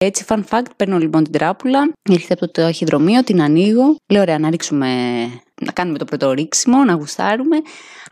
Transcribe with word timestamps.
Έτσι, 0.00 0.24
fun 0.28 0.42
fact, 0.50 0.66
παίρνω 0.76 0.98
λοιπόν 0.98 1.22
την 1.24 1.32
τράπουλα, 1.32 1.92
ήρθε 2.10 2.32
από 2.32 2.46
το 2.46 2.62
ταχυδρομείο, 2.62 3.24
την 3.24 3.42
ανοίγω. 3.42 3.96
Λέω, 4.12 4.22
ωραία, 4.22 4.38
να 4.38 4.50
ρίξουμε, 4.50 4.86
να 5.60 5.72
κάνουμε 5.72 5.98
το 5.98 6.04
πρώτο 6.04 6.32
ρίξιμο, 6.32 6.84
να 6.84 6.92
γουστάρουμε. 6.92 7.56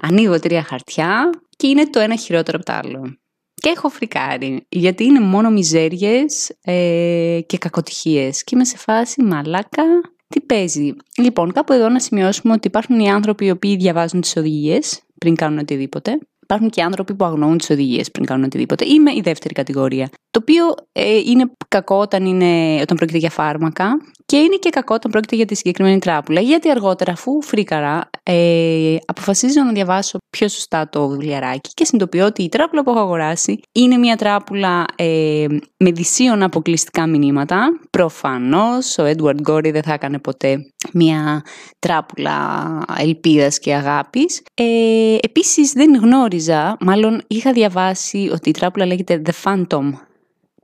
Ανοίγω 0.00 0.38
τρία 0.40 0.62
χαρτιά 0.62 1.30
και 1.56 1.66
είναι 1.66 1.86
το 1.86 2.00
ένα 2.00 2.16
χειρότερο 2.16 2.56
από 2.56 2.66
το 2.66 2.72
άλλο. 2.72 3.16
Και 3.54 3.68
έχω 3.76 3.88
φρικάρει, 3.88 4.66
γιατί 4.68 5.04
είναι 5.04 5.20
μόνο 5.20 5.50
μιζέριες 5.50 6.50
ε, 6.60 7.40
και 7.46 7.58
κακοτυχίες. 7.58 8.44
Και 8.44 8.54
είμαι 8.54 8.64
σε 8.64 8.76
φάση 8.76 9.22
μαλάκα, 9.22 9.84
τι 10.28 10.40
παίζει. 10.40 10.92
Λοιπόν, 11.16 11.52
κάπου 11.52 11.72
εδώ 11.72 11.88
να 11.88 12.00
σημειώσουμε 12.00 12.52
ότι 12.52 12.66
υπάρχουν 12.66 12.98
οι 12.98 13.10
άνθρωποι 13.10 13.44
οι 13.44 13.50
οποίοι 13.50 13.76
διαβάζουν 13.76 14.20
τις 14.20 14.36
οδηγίες 14.36 15.00
πριν 15.18 15.34
κάνουν 15.34 15.58
οτιδήποτε. 15.58 16.18
Υπάρχουν 16.48 16.70
και 16.70 16.82
άνθρωποι 16.82 17.14
που 17.14 17.24
αγνοούν 17.24 17.58
τις 17.58 17.70
οδηγίες 17.70 18.10
πριν 18.10 18.26
κάνουν 18.26 18.44
οτιδήποτε. 18.44 18.84
Είμαι 18.86 19.10
η 19.10 19.20
δεύτερη 19.24 19.54
κατηγορία. 19.54 20.08
Το 20.30 20.40
οποίο 20.42 20.74
ε, 20.92 21.16
είναι 21.16 21.50
κακό 21.68 21.96
όταν, 21.96 22.24
είναι, 22.24 22.80
όταν 22.80 22.96
πρόκειται 22.96 23.18
για 23.18 23.30
φάρμακα 23.30 23.96
και 24.26 24.36
είναι 24.36 24.56
και 24.56 24.70
κακό 24.70 24.94
όταν 24.94 25.10
πρόκειται 25.10 25.36
για 25.36 25.44
τη 25.44 25.54
συγκεκριμένη 25.54 25.98
τράπουλα. 25.98 26.40
Γιατί 26.40 26.70
αργότερα, 26.70 27.12
αφού 27.12 27.42
φρίκαρα, 27.42 28.10
ε, 28.22 28.96
αποφασίζω 29.06 29.62
να 29.62 29.72
διαβάσω 29.72 30.18
πιο 30.30 30.48
σωστά 30.48 30.88
το 30.88 31.08
βιβλιαράκι 31.08 31.70
και 31.74 31.84
συνειδητοποιώ 31.84 32.26
ότι 32.26 32.42
η 32.42 32.48
τράπουλα 32.48 32.82
που 32.82 32.90
έχω 32.90 33.00
αγοράσει 33.00 33.60
είναι 33.72 33.96
μια 33.96 34.16
τράπουλα 34.16 34.84
ε, 34.96 35.46
με 35.84 35.90
δυσίων 35.90 36.42
αποκλειστικά 36.42 37.06
μηνύματα. 37.06 37.80
Προφανώς 37.90 38.98
ο 38.98 39.04
Edward 39.04 39.40
Γκόρι 39.40 39.70
δεν 39.70 39.82
θα 39.82 39.92
έκανε 39.92 40.18
ποτέ 40.18 40.58
μια 40.96 41.44
τράπουλα 41.78 42.68
ελπίδας 42.98 43.58
και 43.58 43.74
αγάπης. 43.74 44.42
Ε, 44.54 45.16
επίσης 45.20 45.72
δεν 45.72 45.94
γνώριζα, 45.94 46.76
μάλλον 46.80 47.22
είχα 47.26 47.52
διαβάσει 47.52 48.30
ότι 48.32 48.48
η 48.48 48.52
τράπουλα 48.52 48.86
λέγεται 48.86 49.22
The 49.24 49.32
Phantom 49.44 49.92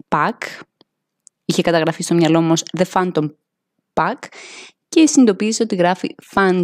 Pack. 0.09 0.39
Είχε 1.45 1.63
καταγραφεί 1.63 2.03
στο 2.03 2.15
μυαλό 2.15 2.41
μου 2.41 2.55
The 2.79 2.85
Phantom 2.93 3.31
Pack 3.93 4.19
και 4.89 5.07
συνειδητοποίησα 5.07 5.65
ότι 5.65 5.75
γράφει 5.75 6.15
Fan 6.35 6.63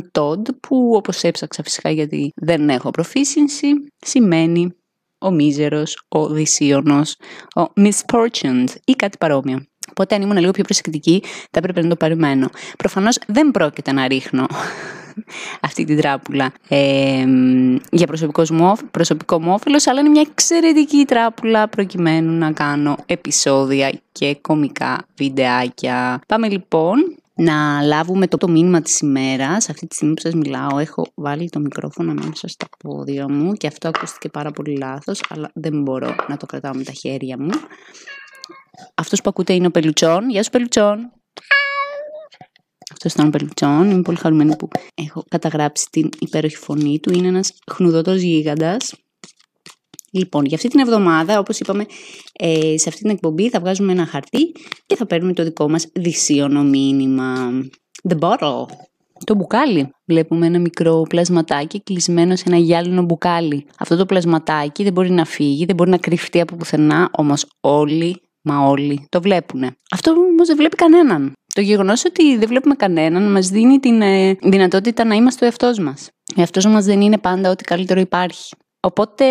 που 0.61 0.93
όπως 0.97 1.23
έψαξα 1.23 1.63
φυσικά 1.63 1.91
γιατί 1.91 2.33
δεν 2.37 2.69
έχω 2.69 2.91
προφήσινση 2.91 3.69
σημαίνει 3.97 4.73
ο 5.19 5.31
μίζερος, 5.31 6.05
ο 6.09 6.29
δυσίωνος, 6.29 7.17
ο 7.57 7.63
misfortuned 7.77 8.67
ή 8.85 8.93
κάτι 8.93 9.19
παρόμοιο. 9.19 9.67
Οπότε 9.91 10.15
αν 10.15 10.23
ήμουν 10.23 10.39
λίγο 10.39 10.51
πιο 10.51 10.65
προσεκτική 10.65 11.23
θα 11.23 11.59
έπρεπε 11.59 11.83
να 11.83 11.89
το 11.89 11.97
περιμένω. 11.97 12.49
Προφανώς 12.79 13.19
δεν 13.27 13.51
πρόκειται 13.51 13.93
να 13.93 14.09
ρίχνω 14.09 14.47
αυτή 15.69 15.85
την 15.85 15.97
τράπουλα 15.97 16.53
ε, 16.69 17.25
για 17.91 18.07
προσωπικό 18.07 18.43
μου, 18.51 18.75
προσωπικό 18.91 19.41
μου 19.41 19.53
όφελος, 19.53 19.87
αλλά 19.87 20.01
είναι 20.01 20.09
μια 20.09 20.27
εξαιρετική 20.31 21.05
τράπουλα 21.05 21.69
προκειμένου 21.69 22.33
να 22.33 22.53
κάνω 22.53 22.97
επεισόδια 23.07 24.01
και 24.13 24.39
κομικά 24.41 25.07
βιντεάκια. 25.17 26.21
Πάμε 26.27 26.49
λοιπόν 26.49 27.19
να 27.35 27.83
λάβουμε 27.83 28.27
το, 28.27 28.37
το 28.37 28.49
μήνυμα 28.49 28.81
της 28.81 29.01
ημέρας. 29.01 29.69
Αυτή 29.69 29.87
τη 29.87 29.95
στιγμή 29.95 30.15
που 30.15 30.21
σας 30.21 30.35
μιλάω 30.35 30.79
έχω 30.79 31.07
βάλει 31.15 31.49
το 31.49 31.61
μικρόφωνο 31.61 32.11
ανάμεσα 32.11 32.49
στα 32.49 32.67
πόδια 32.79 33.31
μου 33.31 33.53
και 33.53 33.67
αυτό 33.67 33.89
ακούστηκε 33.89 34.29
πάρα 34.29 34.51
πολύ 34.51 34.77
λάθος, 34.77 35.23
αλλά 35.29 35.51
δεν 35.55 35.83
μπορώ 35.83 36.15
να 36.29 36.37
το 36.37 36.47
κρατάω 36.47 36.75
με 36.75 36.83
τα 36.83 36.93
χέρια 36.93 37.39
μου. 37.39 37.51
Αυτός 38.95 39.21
που 39.21 39.29
ακούτε 39.29 39.53
είναι 39.53 39.67
ο 39.67 39.71
Πελουτσόν. 39.71 40.31
Γεια 40.31 40.43
σου 40.43 40.51
Πελουτσόν. 40.51 41.13
Αυτός 42.93 43.13
ήταν 43.13 43.27
ο 43.27 43.31
Πελουτσόν. 43.31 43.91
Είμαι 43.91 44.03
πολύ 44.03 44.17
χαρούμενη 44.17 44.57
που 44.57 44.69
έχω 44.95 45.25
καταγράψει 45.29 45.87
την 45.91 46.09
υπέροχη 46.19 46.57
φωνή 46.57 47.01
του. 47.01 47.13
Είναι 47.13 47.27
ένας 47.27 47.53
χνουδότος 47.71 48.21
γίγαντας. 48.21 48.95
Λοιπόν, 50.11 50.45
για 50.45 50.57
αυτή 50.57 50.69
την 50.69 50.81
εβδομάδα, 50.81 51.39
όπως 51.39 51.59
είπαμε, 51.61 51.87
ε, 52.33 52.79
σε 52.79 52.89
αυτή 52.89 53.01
την 53.01 53.11
εκπομπή 53.11 53.49
θα 53.49 53.61
βγάζουμε 53.61 53.93
ένα 53.93 54.07
χαρτί 54.07 54.53
και 54.87 54.97
θα 54.97 55.07
παίρνουμε 55.07 55.33
το 55.33 55.45
δικό 55.45 55.69
μας 55.71 55.87
δυσίωνο 55.93 56.63
μήνυμα. 56.63 57.51
The 58.09 58.19
bottle. 58.19 58.67
Το 59.25 59.35
μπουκάλι. 59.35 59.91
Βλέπουμε 60.05 60.47
ένα 60.47 60.59
μικρό 60.59 61.03
πλασματάκι 61.09 61.83
κλεισμένο 61.83 62.37
σε 62.37 62.45
ένα 62.47 62.57
γυάλινο 62.57 63.03
μπουκάλι. 63.03 63.67
Αυτό 63.79 63.97
το 63.97 64.07
πλασματάκι 64.07 64.83
δεν 64.83 64.93
μπορεί 64.93 65.11
να 65.11 65.25
φύγει, 65.25 65.65
δεν 65.65 65.75
μπορεί 65.75 65.91
να 65.91 65.99
κρυφτεί 65.99 66.41
από 66.41 66.57
πουθενά, 66.57 67.11
όμως 67.13 67.47
όλοι, 67.61 68.21
μα 68.49 68.69
όλοι 68.69 69.07
το 69.09 69.21
βλέπουν. 69.21 69.77
Αυτό 69.91 70.11
όμως 70.11 70.47
δεν 70.47 70.57
βλέπει 70.57 70.77
κανέναν. 70.77 71.33
Το 71.55 71.61
γεγονός 71.61 72.05
ότι 72.05 72.37
δεν 72.37 72.49
βλέπουμε 72.49 72.75
κανέναν 72.75 73.31
μας 73.31 73.49
δίνει 73.49 73.79
την 73.79 74.03
ε, 74.03 74.37
δυνατότητα 74.43 75.05
να 75.05 75.15
είμαστε 75.15 75.45
ο 75.45 75.49
εαυτός 75.49 75.79
μας. 75.79 76.09
Ο 76.37 76.41
εαυτός 76.41 76.67
μας 76.67 76.85
δεν 76.85 77.01
είναι 77.01 77.19
πάντα 77.19 77.51
ό,τι 77.51 77.65
καλύτερο 77.65 78.01
υπάρχει. 78.01 78.55
Οπότε, 78.81 79.25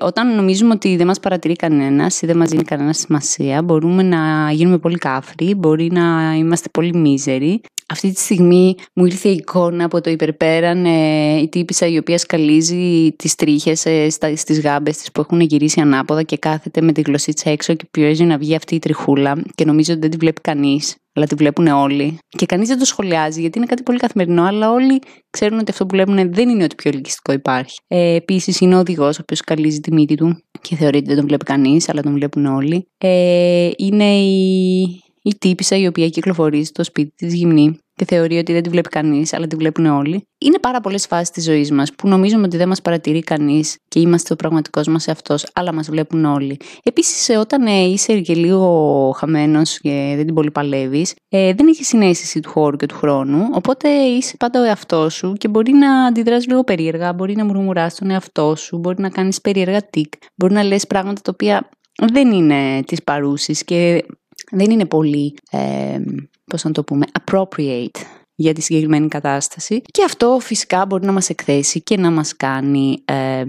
όταν 0.00 0.34
νομίζουμε 0.34 0.74
ότι 0.74 0.96
δεν 0.96 1.06
μας 1.06 1.20
παρατηρεί 1.20 1.56
κανένας 1.56 2.22
ή 2.22 2.26
δεν 2.26 2.36
μας 2.36 2.50
δίνει 2.50 2.62
κανένα 2.62 2.92
σημασία, 2.92 3.62
μπορούμε 3.62 4.02
να 4.02 4.50
γίνουμε 4.52 4.78
πολύ 4.78 4.98
κάφροι, 4.98 5.54
μπορεί 5.54 5.90
να 5.92 6.34
είμαστε 6.34 6.68
πολύ 6.72 6.94
μίζεροι. 6.94 7.60
Αυτή 7.88 8.12
τη 8.12 8.20
στιγμή 8.20 8.74
μου 8.94 9.04
ήρθε 9.04 9.28
η 9.28 9.32
εικόνα 9.32 9.84
από 9.84 10.00
το 10.00 10.10
υπερπέραν 10.10 10.84
ε, 10.84 11.40
η 11.40 11.48
τύπησα 11.48 11.86
η 11.86 11.98
οποία 11.98 12.18
σκαλίζει 12.18 13.12
τις 13.16 13.34
τρίχες 13.34 13.86
ε, 13.86 14.08
στις 14.34 14.60
γάμπες 14.60 14.96
της 14.96 15.12
που 15.12 15.20
έχουν 15.20 15.40
γυρίσει 15.40 15.80
ανάποδα 15.80 16.22
και 16.22 16.36
κάθεται 16.36 16.80
με 16.80 16.92
τη 16.92 17.00
γλωσσίτσα 17.00 17.50
έξω 17.50 17.74
και 17.74 17.84
πιέζει 17.90 18.24
να 18.24 18.38
βγει 18.38 18.54
αυτή 18.54 18.74
η 18.74 18.78
τριχούλα 18.78 19.42
και 19.54 19.64
νομίζω 19.64 19.92
ότι 19.92 20.00
δεν 20.00 20.10
τη 20.10 20.16
βλέπει 20.16 20.40
κανείς 20.40 20.96
αλλά 21.16 21.26
τη 21.26 21.34
βλέπουν 21.34 21.66
όλοι. 21.66 22.18
Και 22.28 22.46
κανείς 22.46 22.68
δεν 22.68 22.78
το 22.78 22.84
σχολιάζει, 22.84 23.40
γιατί 23.40 23.58
είναι 23.58 23.66
κάτι 23.66 23.82
πολύ 23.82 23.98
καθημερινό, 23.98 24.42
αλλά 24.44 24.70
όλοι 24.70 24.98
ξέρουν 25.30 25.58
ότι 25.58 25.70
αυτό 25.70 25.86
που 25.86 25.96
βλέπουν 25.96 26.32
δεν 26.32 26.48
είναι 26.48 26.64
ότι 26.64 26.74
πιο 26.74 26.90
ελκυστικό 26.94 27.32
υπάρχει. 27.32 27.78
Ε, 27.86 28.14
Επίσης, 28.14 28.60
είναι 28.60 28.76
ο 28.76 28.78
οδηγός, 28.78 29.18
ο 29.18 29.20
οποίος 29.22 29.40
καλίζει 29.40 29.80
τη 29.80 29.92
μύτη 29.92 30.14
του 30.14 30.42
και 30.60 30.76
θεωρεί 30.76 30.96
ότι 30.96 31.06
δεν 31.06 31.16
τον 31.16 31.26
βλέπει 31.26 31.44
κανείς, 31.44 31.88
αλλά 31.88 32.02
τον 32.02 32.12
βλέπουν 32.12 32.46
όλοι. 32.46 32.88
Ε, 32.98 33.70
είναι 33.76 34.16
η, 34.16 34.82
η 35.26 35.34
τύπησα 35.38 35.76
η 35.76 35.86
οποία 35.86 36.08
κυκλοφορεί 36.08 36.64
στο 36.64 36.84
σπίτι 36.84 37.12
της 37.16 37.34
γυμνή 37.34 37.78
και 37.94 38.04
θεωρεί 38.04 38.38
ότι 38.38 38.52
δεν 38.52 38.62
τη 38.62 38.68
βλέπει 38.68 38.88
κανείς, 38.88 39.32
αλλά 39.32 39.46
τη 39.46 39.56
βλέπουν 39.56 39.86
όλοι. 39.86 40.28
Είναι 40.38 40.58
πάρα 40.58 40.80
πολλές 40.80 41.06
φάσεις 41.06 41.30
της 41.30 41.44
ζωής 41.44 41.70
μας 41.70 41.94
που 41.94 42.08
νομίζουμε 42.08 42.42
ότι 42.42 42.56
δεν 42.56 42.68
μας 42.68 42.82
παρατηρεί 42.82 43.20
κανείς 43.20 43.78
και 43.88 44.00
είμαστε 44.00 44.32
ο 44.32 44.36
πραγματικός 44.36 44.86
μας 44.86 45.06
εαυτός, 45.08 45.46
αλλά 45.52 45.72
μας 45.72 45.88
βλέπουν 45.90 46.24
όλοι. 46.24 46.56
Επίσης, 46.82 47.36
όταν 47.38 47.66
ε, 47.66 47.84
είσαι 47.84 48.20
και 48.20 48.34
λίγο 48.34 49.10
χαμένος 49.16 49.78
και 49.80 50.12
δεν 50.16 50.26
την 50.26 50.34
πολύ 50.34 50.50
παλεύεις, 50.50 51.14
ε, 51.28 51.54
δεν 51.54 51.66
έχεις 51.68 51.88
συνέστηση 51.88 52.40
του 52.40 52.50
χώρου 52.50 52.76
και 52.76 52.86
του 52.86 52.94
χρόνου, 52.94 53.48
οπότε 53.52 53.88
είσαι 53.88 54.36
πάντα 54.36 54.60
ο 54.60 54.64
εαυτός 54.64 55.14
σου 55.14 55.32
και 55.32 55.48
μπορεί 55.48 55.72
να 55.72 56.04
αντιδράς 56.04 56.46
λίγο 56.46 56.64
περίεργα, 56.64 57.12
μπορεί 57.12 57.36
να 57.36 57.44
μουρμουράς 57.44 57.94
τον 57.94 58.10
εαυτό 58.10 58.56
σου, 58.56 58.78
μπορεί 58.78 59.00
να 59.00 59.08
κάνεις 59.08 59.40
περίεργα 59.40 59.82
τικ, 59.82 60.12
μπορεί 60.34 60.52
να 60.52 60.62
λες 60.62 60.86
πράγματα 60.86 61.20
τα 61.20 61.30
οποία 61.34 61.68
δεν 62.12 62.32
είναι 62.32 62.82
της 62.86 63.02
παρούσης 63.02 63.64
και 63.64 64.04
δεν 64.50 64.70
είναι 64.70 64.84
πολύ 64.84 65.34
ε, 65.50 66.00
πώς 66.44 66.64
να 66.64 66.72
το 66.72 66.84
πούμε, 66.84 67.06
appropriate 67.24 68.00
για 68.34 68.52
τη 68.52 68.60
συγκεκριμένη 68.60 69.08
κατάσταση. 69.08 69.82
Και 69.90 70.04
αυτό 70.04 70.38
φυσικά 70.40 70.86
μπορεί 70.86 71.06
να 71.06 71.12
μας 71.12 71.30
εκθέσει 71.30 71.80
και 71.80 71.96
να 71.96 72.10
μας 72.10 72.36
κάνει 72.36 73.02
ε, 73.04 73.44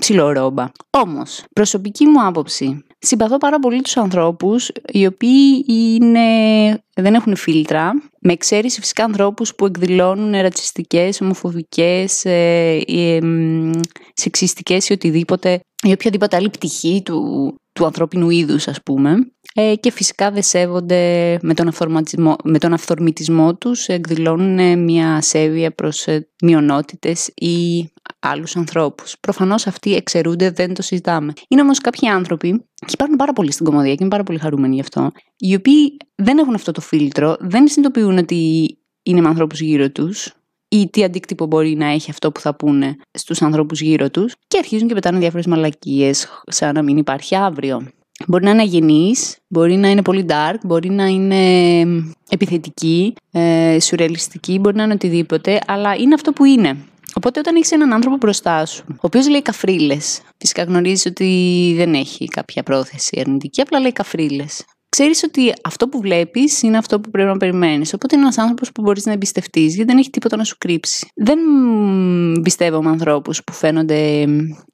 ψιλορόμπα. 0.00 0.70
Όμως, 0.90 1.44
προσωπική 1.52 2.06
μου 2.06 2.26
άποψη, 2.26 2.84
συμπαθώ 2.98 3.38
πάρα 3.38 3.58
πολύ 3.58 3.80
τους 3.82 3.96
ανθρώπους 3.96 4.70
οι 4.86 5.06
οποίοι 5.06 5.64
είναι, 5.68 6.20
δεν 6.94 7.14
έχουν 7.14 7.36
φίλτρα, 7.36 7.92
με 8.20 8.32
εξαίρεση 8.32 8.80
φυσικά 8.80 9.04
ανθρώπους 9.04 9.54
που 9.54 9.66
εκδηλώνουν 9.66 10.32
ρατσιστικές, 10.32 11.20
ομοφοβικές, 11.20 12.24
ε, 12.24 12.80
ε, 12.86 13.20
σεξιστικές 14.12 14.88
ή 14.88 14.92
οτιδήποτε 14.92 15.60
ή 15.82 15.92
οποιαδήποτε 15.92 16.36
άλλη 16.36 16.50
πτυχή 16.50 17.02
του, 17.04 17.54
του 17.72 17.84
ανθρώπινου 17.84 18.30
είδους 18.30 18.68
ας 18.68 18.82
πούμε 18.82 19.32
ε, 19.54 19.74
και 19.80 19.90
φυσικά 19.90 20.30
δεν 20.30 20.42
σέβονται 20.42 21.38
με 21.42 21.54
τον, 21.54 21.72
με 22.44 22.58
τον 22.58 22.72
αυθορμητισμό 22.72 23.54
τους, 23.54 23.86
εκδηλώνουν 23.86 24.78
μια 24.82 25.20
σέβεια 25.20 25.74
προς 25.74 26.06
ε, 26.06 26.28
μειονότητες 26.42 27.30
ή 27.34 27.86
άλλους 28.18 28.56
ανθρώπους. 28.56 29.14
Προφανώς 29.20 29.66
αυτοί 29.66 29.94
εξαιρούνται, 29.94 30.50
δεν 30.50 30.74
το 30.74 30.82
συζητάμε. 30.82 31.32
Είναι 31.48 31.60
όμως 31.60 31.78
κάποιοι 31.78 32.08
άνθρωποι, 32.08 32.50
και 32.74 32.92
υπάρχουν 32.92 33.16
πάρα 33.16 33.32
πολλοί 33.32 33.52
στην 33.52 33.64
κομμωδία 33.64 33.90
και 33.90 33.98
είμαι 34.00 34.10
πάρα 34.10 34.22
πολύ 34.22 34.38
χαρούμενοι 34.38 34.74
γι' 34.74 34.80
αυτό, 34.80 35.10
οι 35.36 35.54
οποίοι 35.54 35.96
δεν 36.14 36.38
έχουν 36.38 36.54
αυτό 36.54 36.72
το 36.72 36.80
φίλτρο, 36.80 37.36
δεν 37.40 37.68
συνειδητοποιούν 37.68 38.18
ότι 38.18 38.66
είναι 39.02 39.20
με 39.20 39.28
ανθρώπους 39.28 39.60
γύρω 39.60 39.90
τους, 39.90 40.34
ή 40.72 40.88
τι 40.90 41.04
αντίκτυπο 41.04 41.46
μπορεί 41.46 41.74
να 41.74 41.86
έχει 41.86 42.10
αυτό 42.10 42.32
που 42.32 42.40
θα 42.40 42.54
πούνε 42.54 42.96
στους 43.10 43.42
ανθρώπους 43.42 43.80
γύρω 43.80 44.10
τους 44.10 44.34
και 44.48 44.58
αρχίζουν 44.58 44.88
και 44.88 44.94
πετάνε 44.94 45.18
διάφορες 45.18 45.46
μαλακίες 45.46 46.26
σαν 46.46 46.74
να 46.74 46.82
μην 46.82 46.96
υπάρχει 46.96 47.36
αύριο. 47.36 47.88
Μπορεί 48.26 48.44
να 48.44 48.50
είναι 48.50 48.62
αγενής, 48.62 49.36
μπορεί 49.48 49.76
να 49.76 49.88
είναι 49.90 50.02
πολύ 50.02 50.26
dark, 50.28 50.56
μπορεί 50.62 50.90
να 50.90 51.06
είναι 51.06 51.82
επιθετική, 52.28 53.14
ε, 53.32 53.76
σουρεαλιστική, 53.80 54.58
μπορεί 54.58 54.76
να 54.76 54.82
είναι 54.82 54.92
οτιδήποτε, 54.92 55.58
αλλά 55.66 55.94
είναι 55.94 56.14
αυτό 56.14 56.32
που 56.32 56.44
είναι. 56.44 56.76
Οπότε 57.14 57.40
όταν 57.40 57.56
έχεις 57.56 57.72
έναν 57.72 57.92
άνθρωπο 57.92 58.16
μπροστά 58.16 58.66
σου, 58.66 58.84
ο 58.88 58.94
οποίος 59.00 59.28
λέει 59.28 59.42
καφρίλες, 59.42 60.20
φυσικά 60.38 60.62
γνωρίζεις 60.62 61.06
ότι 61.06 61.72
δεν 61.76 61.94
έχει 61.94 62.24
κάποια 62.24 62.62
πρόθεση 62.62 63.20
αρνητική, 63.20 63.60
απλά 63.60 63.80
λέει 63.80 63.92
καφρίλες 63.92 64.64
ξέρεις 64.96 65.22
ότι 65.22 65.52
αυτό 65.64 65.88
που 65.88 66.00
βλέπεις 66.00 66.62
είναι 66.62 66.76
αυτό 66.76 67.00
που 67.00 67.10
πρέπει 67.10 67.28
να 67.28 67.36
περιμένεις. 67.36 67.94
Οπότε 67.94 68.14
είναι 68.14 68.24
ένας 68.24 68.38
άνθρωπος 68.38 68.72
που 68.72 68.82
μπορείς 68.82 69.06
να 69.06 69.12
εμπιστευτείς, 69.12 69.74
γιατί 69.74 69.90
δεν 69.90 69.98
έχει 69.98 70.10
τίποτα 70.10 70.36
να 70.36 70.44
σου 70.44 70.56
κρύψει. 70.58 71.10
Δεν 71.14 71.38
πιστεύω 72.42 72.82
με 72.82 72.90
ανθρώπους 72.90 73.44
που 73.44 73.52
φαίνονται 73.52 74.26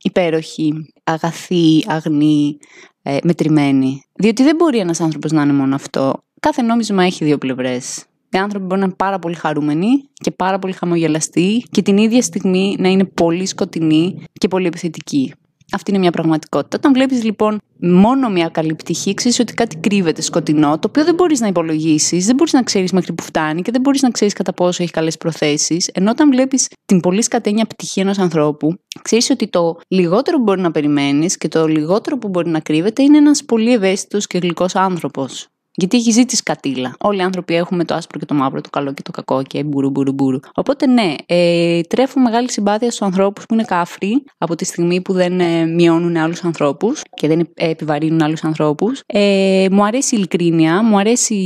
υπέροχοι, 0.02 0.72
αγαθοί, 1.04 1.84
αγνοί, 1.86 2.58
ε, 3.02 3.16
μετρημένη. 3.22 4.02
Διότι 4.14 4.42
δεν 4.42 4.56
μπορεί 4.56 4.78
ένας 4.78 5.00
άνθρωπος 5.00 5.32
να 5.32 5.42
είναι 5.42 5.52
μόνο 5.52 5.74
αυτό. 5.74 6.14
Κάθε 6.40 6.62
νόμισμα 6.62 7.04
έχει 7.04 7.24
δύο 7.24 7.38
πλευρές. 7.38 8.04
Οι 8.30 8.38
άνθρωποι 8.38 8.66
μπορεί 8.66 8.80
να 8.80 8.86
είναι 8.86 8.94
πάρα 8.96 9.18
πολύ 9.18 9.34
χαρούμενοι 9.34 9.88
και 10.12 10.30
πάρα 10.30 10.58
πολύ 10.58 10.72
χαμογελαστοί 10.72 11.64
και 11.70 11.82
την 11.82 11.96
ίδια 11.96 12.22
στιγμή 12.22 12.76
να 12.78 12.88
είναι 12.88 13.04
πολύ 13.04 13.46
σκοτεινοί 13.46 14.22
και 14.32 14.48
πολύ 14.48 14.66
επιθετικοί. 14.66 15.34
Αυτή 15.72 15.90
είναι 15.90 16.00
μια 16.00 16.10
πραγματικότητα. 16.10 16.76
Όταν 16.76 16.92
βλέπεις 16.92 17.24
λοιπόν 17.24 17.60
μόνο 17.80 18.28
μια 18.28 18.48
καλή 18.48 18.74
πτυχή, 18.74 19.14
ξέρεις 19.14 19.38
ότι 19.38 19.54
κάτι 19.54 19.76
κρύβεται 19.76 20.22
σκοτεινό, 20.22 20.78
το 20.78 20.88
οποίο 20.88 21.04
δεν 21.04 21.14
μπορείς 21.14 21.40
να 21.40 21.46
υπολογίσεις, 21.46 22.26
δεν 22.26 22.34
μπορείς 22.34 22.52
να 22.52 22.62
ξέρεις 22.62 22.92
μέχρι 22.92 23.12
που 23.12 23.22
φτάνει 23.22 23.62
και 23.62 23.70
δεν 23.70 23.80
μπορείς 23.80 24.02
να 24.02 24.10
ξέρεις 24.10 24.34
κατά 24.34 24.52
πόσο 24.52 24.82
έχει 24.82 24.92
καλές 24.92 25.16
προθέσεις. 25.16 25.90
Ενώ 25.92 26.10
όταν 26.10 26.30
βλέπεις 26.30 26.68
την 26.84 27.00
πολύ 27.00 27.22
σκατένια 27.22 27.64
πτυχή 27.64 28.00
ενός 28.00 28.18
ανθρώπου, 28.18 28.74
ξέρεις 29.02 29.30
ότι 29.30 29.48
το 29.48 29.80
λιγότερο 29.88 30.36
που 30.36 30.42
μπορεί 30.42 30.60
να 30.60 30.70
περιμένεις 30.70 31.36
και 31.36 31.48
το 31.48 31.66
λιγότερο 31.66 32.18
που 32.18 32.28
μπορεί 32.28 32.48
να 32.48 32.60
κρύβεται 32.60 33.02
είναι 33.02 33.16
ένας 33.16 33.44
πολύ 33.44 33.72
ευαίσθητος 33.72 34.26
και 34.26 34.38
γλυκός 34.38 34.74
άνθρωπος. 34.74 35.48
Γιατί 35.78 35.96
έχει 35.96 36.10
ζήσει 36.10 36.42
κατήλα. 36.42 36.94
Όλοι 37.00 37.18
οι 37.18 37.22
άνθρωποι 37.22 37.54
έχουμε 37.54 37.84
το 37.84 37.94
άσπρο 37.94 38.18
και 38.18 38.24
το 38.24 38.34
μαύρο, 38.34 38.60
το 38.60 38.70
καλό 38.70 38.92
και 38.92 39.02
το 39.02 39.10
κακό 39.10 39.42
και 39.42 39.64
μπουρου 39.64 39.90
μπουρου 39.90 40.12
μπουρου. 40.12 40.38
Οπότε 40.54 40.86
ναι, 40.86 41.14
ε, 41.26 41.80
τρέφω 41.80 42.20
μεγάλη 42.20 42.50
συμπάθεια 42.50 42.90
στους 42.90 43.02
ανθρώπους 43.02 43.46
που 43.46 43.54
είναι 43.54 43.64
κάφροι 43.64 44.24
από 44.38 44.54
τη 44.54 44.64
στιγμή 44.64 45.00
που 45.00 45.12
δεν 45.12 45.40
ε, 45.40 45.66
μειώνουν 45.66 46.16
άλλους 46.16 46.44
ανθρώπους 46.44 47.02
και 47.14 47.28
δεν 47.28 47.40
ε, 47.54 47.70
επιβαρύνουν 47.70 48.22
άλλους 48.22 48.44
ανθρώπους. 48.44 49.02
Ε, 49.06 49.66
μου 49.70 49.84
αρέσει 49.84 50.14
η 50.14 50.18
ειλικρίνεια, 50.18 50.82
μου 50.82 50.98
αρέσει 50.98 51.36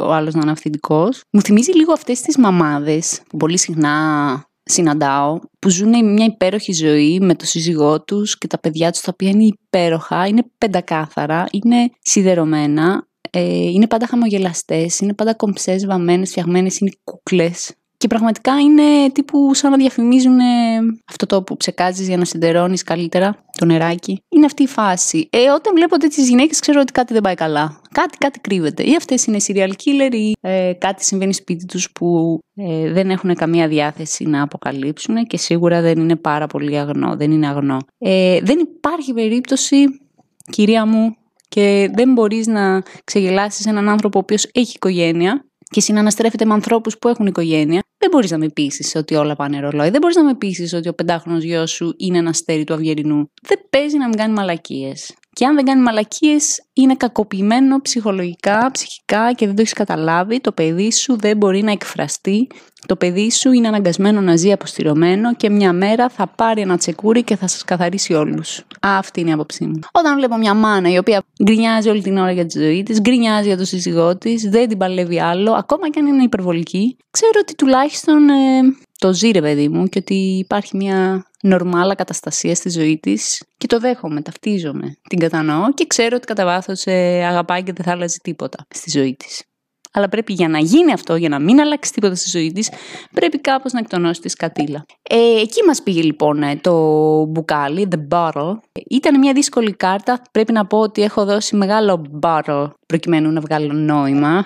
ο 0.00 0.12
άλλος 0.12 0.34
να 0.34 0.40
είναι 0.42 0.50
αυθεντικός. 0.50 1.22
Μου 1.30 1.40
θυμίζει 1.40 1.72
λίγο 1.72 1.92
αυτές 1.92 2.20
τις 2.20 2.36
μαμάδες 2.36 3.22
που 3.28 3.36
πολύ 3.36 3.58
συχνά 3.58 3.94
συναντάω 4.62 5.38
που 5.58 5.68
ζουν 5.68 6.12
μια 6.12 6.24
υπέροχη 6.24 6.72
ζωή 6.72 7.18
με 7.20 7.34
το 7.34 7.46
σύζυγό 7.46 8.02
τους 8.02 8.38
και 8.38 8.46
τα 8.46 8.58
παιδιά 8.58 8.90
τους 8.90 9.00
τα 9.00 9.10
οποία 9.12 9.28
είναι 9.28 9.44
υπέροχα, 9.44 10.26
είναι 10.26 10.42
πεντακάθαρα, 10.58 11.46
είναι 11.50 11.90
σιδερωμένα 12.00 13.06
ε, 13.15 13.15
είναι 13.40 13.86
πάντα 13.86 14.06
χαμογελαστές, 14.06 14.98
είναι 14.98 15.14
πάντα 15.14 15.34
κομψές, 15.34 15.86
βαμμένες, 15.86 16.30
φτιαγμένες, 16.30 16.78
είναι 16.78 16.90
κούκλες. 17.04 17.74
Και 17.98 18.06
πραγματικά 18.06 18.60
είναι 18.60 19.10
τύπου 19.12 19.54
σαν 19.54 19.70
να 19.70 19.76
διαφημίζουν 19.76 20.38
αυτό 21.04 21.26
το 21.26 21.42
που 21.42 21.56
ψεκάζεις 21.56 22.08
για 22.08 22.16
να 22.16 22.24
συντερώνεις 22.24 22.82
καλύτερα, 22.82 23.44
το 23.58 23.64
νεράκι. 23.64 24.22
Είναι 24.28 24.44
αυτή 24.44 24.62
η 24.62 24.66
φάση. 24.66 25.28
Ε, 25.32 25.50
όταν 25.50 25.74
βλέπω 25.74 25.96
τέτοιες 25.96 26.28
γυναίκες, 26.28 26.60
ξέρω 26.60 26.80
ότι 26.80 26.92
κάτι 26.92 27.12
δεν 27.12 27.22
πάει 27.22 27.34
καλά. 27.34 27.80
Κάτι, 27.90 28.18
κάτι 28.18 28.40
κρύβεται. 28.40 28.82
Ή 28.82 28.94
αυτές 28.96 29.24
είναι 29.24 29.38
serial 29.46 29.70
killer, 29.70 30.12
ή 30.14 30.32
ε, 30.40 30.72
κάτι 30.72 31.04
συμβαίνει 31.04 31.34
σπίτι 31.34 31.66
τους 31.66 31.92
που 31.92 32.38
ε, 32.54 32.92
δεν 32.92 33.10
έχουν 33.10 33.34
καμία 33.34 33.68
διάθεση 33.68 34.24
να 34.24 34.42
αποκαλύψουν 34.42 35.26
και 35.26 35.36
σίγουρα 35.36 35.80
δεν 35.80 35.98
είναι 35.98 36.16
πάρα 36.16 36.46
πολύ 36.46 36.78
αγνό. 36.78 37.16
Δεν 37.16 37.30
είναι 37.30 37.46
αγνό. 37.46 37.78
Ε, 37.98 38.40
δεν 38.42 38.58
υπάρχει 38.58 39.12
περίπτωση, 39.12 39.76
κυρία 40.50 40.86
μου, 40.86 41.16
και 41.48 41.90
δεν 41.94 42.12
μπορείς 42.12 42.46
να 42.46 42.82
ξεγελάσεις 43.04 43.66
έναν 43.66 43.88
άνθρωπο 43.88 44.18
ο 44.18 44.22
οποίος 44.22 44.48
έχει 44.52 44.72
οικογένεια 44.74 45.46
και 45.70 45.80
συναναστρέφεται 45.80 46.44
με 46.44 46.52
ανθρώπους 46.52 46.98
που 46.98 47.08
έχουν 47.08 47.26
οικογένεια, 47.26 47.82
δεν 47.98 48.10
μπορείς 48.10 48.30
να 48.30 48.38
με 48.38 48.48
πείσεις 48.48 48.94
ότι 48.94 49.14
όλα 49.14 49.36
πάνε 49.36 49.60
ρολόι. 49.60 49.90
Δεν 49.90 50.00
μπορείς 50.00 50.16
να 50.16 50.24
με 50.24 50.34
πείσεις 50.34 50.72
ότι 50.72 50.88
ο 50.88 50.94
πεντάχρονος 50.94 51.42
γιος 51.42 51.70
σου 51.70 51.94
είναι 51.96 52.18
ένας 52.18 52.30
αστέρι 52.30 52.64
του 52.64 52.74
Αυγερινού. 52.74 53.30
Δεν 53.42 53.58
παίζει 53.70 53.96
να 53.96 54.08
μην 54.08 54.16
κάνει 54.16 54.32
μαλακίες. 54.32 55.14
Και 55.36 55.46
αν 55.46 55.54
δεν 55.54 55.64
κάνει 55.64 55.82
μαλακίες, 55.82 56.62
είναι 56.72 56.94
κακοποιημένο 56.96 57.80
ψυχολογικά, 57.80 58.70
ψυχικά 58.72 59.32
και 59.32 59.46
δεν 59.46 59.54
το 59.54 59.60
έχεις 59.60 59.72
καταλάβει. 59.72 60.40
Το 60.40 60.52
παιδί 60.52 60.92
σου 60.92 61.16
δεν 61.16 61.36
μπορεί 61.36 61.62
να 61.62 61.70
εκφραστεί 61.70 62.48
το 62.86 62.96
παιδί 62.96 63.30
σου 63.30 63.52
είναι 63.52 63.68
αναγκασμένο 63.68 64.20
να 64.20 64.36
ζει 64.36 64.52
αποστηρωμένο 64.52 65.34
και 65.34 65.50
μια 65.50 65.72
μέρα 65.72 66.08
θα 66.08 66.26
πάρει 66.26 66.60
ένα 66.60 66.76
τσεκούρι 66.76 67.22
και 67.22 67.36
θα 67.36 67.46
σας 67.46 67.64
καθαρίσει 67.64 68.14
όλους. 68.14 68.62
Αυτή 68.80 69.20
είναι 69.20 69.30
η 69.30 69.32
άποψή 69.32 69.64
μου. 69.64 69.78
Όταν 69.92 70.16
βλέπω 70.16 70.36
μια 70.36 70.54
μάνα 70.54 70.90
η 70.90 70.98
οποία 70.98 71.22
γκρινιάζει 71.44 71.88
όλη 71.88 72.02
την 72.02 72.18
ώρα 72.18 72.32
για 72.32 72.46
τη 72.46 72.58
ζωή 72.58 72.82
της, 72.82 73.00
γκρινιάζει 73.00 73.46
για 73.46 73.56
το 73.56 73.64
σύζυγό 73.64 74.16
της, 74.16 74.42
δεν 74.42 74.68
την 74.68 74.78
παλεύει 74.78 75.20
άλλο, 75.20 75.52
ακόμα 75.52 75.90
και 75.90 75.98
αν 75.98 76.06
είναι 76.06 76.22
υπερβολική, 76.22 76.96
ξέρω 77.10 77.38
ότι 77.40 77.54
τουλάχιστον 77.54 78.28
ε, 78.28 78.60
το 78.98 79.12
ζει 79.12 79.30
ρε 79.30 79.40
παιδί 79.40 79.68
μου 79.68 79.86
και 79.86 79.98
ότι 79.98 80.14
υπάρχει 80.14 80.76
μια 80.76 81.26
νορμάλα 81.46 81.94
καταστασία 81.94 82.54
στη 82.54 82.70
ζωή 82.70 82.98
της 82.98 83.42
και 83.56 83.66
το 83.66 83.78
δέχομαι, 83.78 84.20
ταυτίζομαι, 84.22 84.96
την 85.08 85.18
κατανοώ 85.18 85.72
και 85.74 85.86
ξέρω 85.86 86.16
ότι 86.16 86.26
κατά 86.26 86.44
βάθος 86.44 86.84
ε, 86.84 87.24
αγαπάει 87.24 87.62
και 87.62 87.72
δεν 87.72 87.84
θα 87.84 87.92
αλλάζει 87.92 88.16
τίποτα 88.22 88.66
στη 88.70 88.90
ζωή 88.90 89.16
της 89.16 89.42
αλλά 89.96 90.08
πρέπει 90.08 90.32
για 90.32 90.48
να 90.48 90.58
γίνει 90.58 90.92
αυτό, 90.92 91.16
για 91.16 91.28
να 91.28 91.38
μην 91.38 91.60
αλλάξει 91.60 91.92
τίποτα 91.92 92.14
στη 92.14 92.28
ζωή 92.28 92.52
της, 92.52 92.70
πρέπει 93.12 93.38
κάπως 93.38 93.72
να 93.72 93.78
εκτονώσει 93.78 94.20
τη 94.20 94.28
σκατήλα. 94.28 94.84
Ε, 95.02 95.40
εκεί 95.40 95.62
μας 95.66 95.82
πήγε 95.82 96.02
λοιπόν 96.02 96.42
ε, 96.42 96.56
το 96.56 96.72
μπουκάλι, 97.24 97.88
the 97.90 98.16
bottle. 98.16 98.52
Ήταν 98.90 99.18
μια 99.18 99.32
δύσκολη 99.32 99.72
κάρτα. 99.72 100.22
Πρέπει 100.32 100.52
να 100.52 100.66
πω 100.66 100.78
ότι 100.78 101.02
έχω 101.02 101.24
δώσει 101.24 101.56
μεγάλο 101.56 102.02
bottle 102.22 102.70
προκειμένου 102.86 103.30
να 103.30 103.40
βγάλω 103.40 103.72
νόημα. 103.72 104.44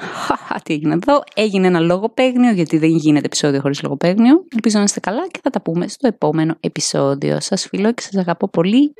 Τι 0.64 0.74
έγινε 0.74 0.94
εδώ. 0.94 1.22
Έγινε 1.34 1.66
ένα 1.66 1.80
λογοπαίγνιο, 1.80 2.52
γιατί 2.52 2.78
δεν 2.78 2.90
γίνεται 2.90 3.26
επεισόδιο 3.26 3.60
χωρίς 3.60 3.82
λογοπαίγνιο. 3.82 4.44
Ελπίζω 4.54 4.78
να 4.78 4.84
είστε 4.84 5.00
καλά 5.00 5.28
και 5.30 5.40
θα 5.42 5.50
τα 5.50 5.60
πούμε 5.60 5.88
στο 5.88 6.06
επόμενο 6.06 6.54
επεισόδιο. 6.60 7.40
Σας 7.40 7.66
φιλώ 7.66 7.92
και 7.92 8.02
σας 8.02 8.16
αγαπώ 8.16 8.48
πολύ. 8.48 8.94